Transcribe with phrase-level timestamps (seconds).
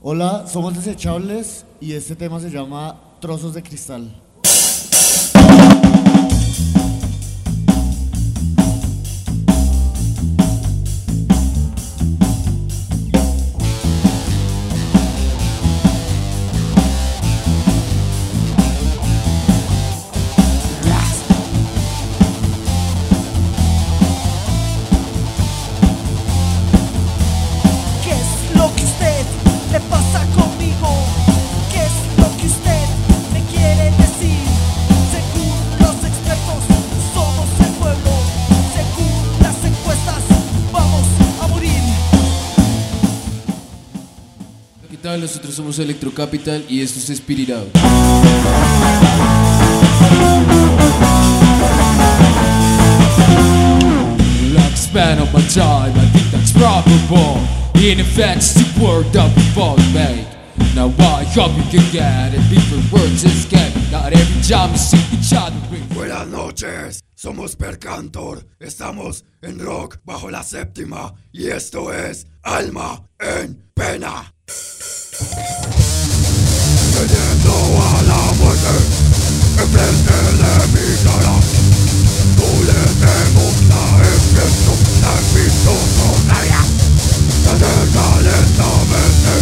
[0.00, 4.27] Hola, somos Desechables y este tema se llama Trozos de Cristal.
[45.02, 45.16] ¿Qué?
[45.18, 47.74] Nosotros somos Electro Capital y esto es Spirit Out.
[54.52, 57.38] Like span of my time, I think that's probable.
[57.76, 60.26] In effect, the word that we both made.
[60.74, 62.42] Now I hope you can get it.
[62.50, 63.74] Different words escape.
[63.92, 65.54] Not every time you see each other.
[65.94, 73.62] Buenas noches, somos Percantor, estamos en rock bajo la séptima y esto es Alma en
[73.74, 74.32] Pena.
[75.18, 75.34] Teniendo
[77.82, 78.70] a la muerte
[79.58, 81.34] enfrente de mi cara,
[82.36, 82.78] no le
[84.14, 86.62] empiezo la visto sonaria,
[87.42, 87.82] tener
[88.22, 89.34] lentamente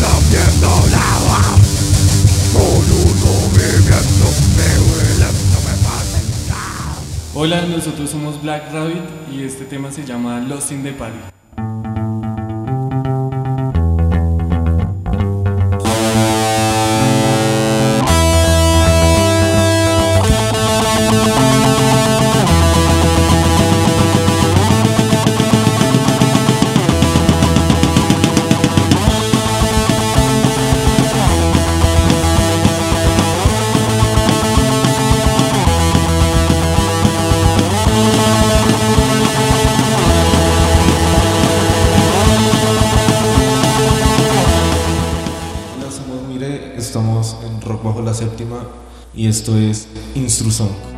[0.00, 1.06] la pistola
[2.54, 6.20] con un movimiento violento me parece.
[7.34, 11.18] Hola, nosotros somos Black Rabbit y este tema se llama Lost in the Party.
[47.44, 48.66] En Rock Bajo la Séptima
[49.14, 50.95] y esto es Instrusong.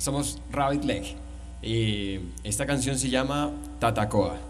[0.00, 1.16] Somos Rabbit Leg
[1.62, 4.49] y esta canción se llama Tatacoa.